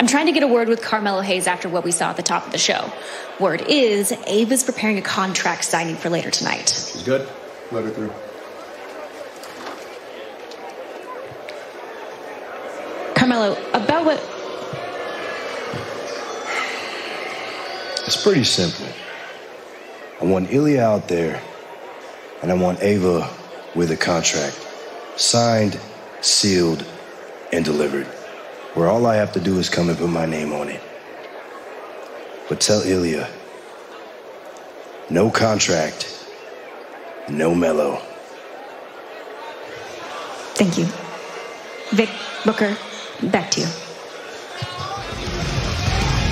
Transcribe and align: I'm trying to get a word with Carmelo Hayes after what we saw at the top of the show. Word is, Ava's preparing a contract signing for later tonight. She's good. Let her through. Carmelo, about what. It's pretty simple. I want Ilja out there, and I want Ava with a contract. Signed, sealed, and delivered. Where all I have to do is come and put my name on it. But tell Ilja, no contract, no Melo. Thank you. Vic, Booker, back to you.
I'm 0.00 0.06
trying 0.06 0.26
to 0.26 0.32
get 0.32 0.44
a 0.44 0.48
word 0.48 0.68
with 0.68 0.80
Carmelo 0.80 1.22
Hayes 1.22 1.48
after 1.48 1.68
what 1.68 1.82
we 1.82 1.90
saw 1.90 2.10
at 2.10 2.16
the 2.16 2.22
top 2.22 2.46
of 2.46 2.52
the 2.52 2.58
show. 2.58 2.92
Word 3.40 3.62
is, 3.62 4.12
Ava's 4.28 4.62
preparing 4.62 4.96
a 4.96 5.02
contract 5.02 5.64
signing 5.64 5.96
for 5.96 6.08
later 6.08 6.30
tonight. 6.30 6.68
She's 6.68 7.02
good. 7.02 7.28
Let 7.72 7.84
her 7.84 7.90
through. 7.90 8.12
Carmelo, 13.16 13.52
about 13.74 14.04
what. 14.04 14.18
It's 18.06 18.22
pretty 18.22 18.44
simple. 18.44 18.86
I 20.20 20.24
want 20.24 20.48
Ilja 20.48 20.78
out 20.78 21.08
there, 21.08 21.42
and 22.40 22.52
I 22.52 22.54
want 22.54 22.80
Ava 22.82 23.28
with 23.74 23.90
a 23.90 23.96
contract. 23.96 24.56
Signed, 25.16 25.80
sealed, 26.20 26.86
and 27.52 27.64
delivered. 27.64 28.06
Where 28.78 28.86
all 28.86 29.06
I 29.06 29.16
have 29.16 29.32
to 29.32 29.40
do 29.40 29.58
is 29.58 29.68
come 29.68 29.88
and 29.88 29.98
put 29.98 30.08
my 30.08 30.24
name 30.24 30.52
on 30.52 30.68
it. 30.68 30.80
But 32.48 32.60
tell 32.60 32.80
Ilja, 32.82 33.28
no 35.10 35.30
contract, 35.30 36.24
no 37.28 37.56
Melo. 37.56 38.00
Thank 40.54 40.78
you. 40.78 40.86
Vic, 41.90 42.08
Booker, 42.44 42.78
back 43.20 43.50
to 43.50 43.62
you. 43.62 43.87